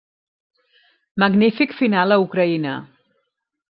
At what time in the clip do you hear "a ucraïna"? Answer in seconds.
2.19-2.75